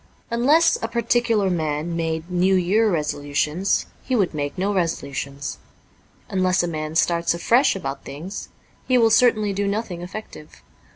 Unless 0.31 0.79
a 0.81 0.87
particular 0.87 1.51
man 1.51 1.95
made 1.95 2.27
New 2.31 2.55
Year 2.55 2.89
resolutions, 2.89 3.85
he 4.01 4.15
would 4.15 4.33
make 4.33 4.57
no 4.57 4.73
resolutions. 4.73 5.59
Unless 6.27 6.63
a 6.63 6.67
man 6.67 6.95
starts 6.95 7.35
afresh 7.35 7.75
about 7.75 8.03
things, 8.03 8.49
he 8.87 8.97
will 8.97 9.11
certainly 9.11 9.53
do 9.53 9.67
nothing 9.67 10.01
effective. 10.01 10.63